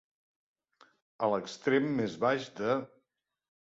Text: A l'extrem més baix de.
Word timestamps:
A 1.27 1.31
l'extrem 1.35 1.95
més 2.03 2.19
baix 2.27 2.53
de. 2.63 2.77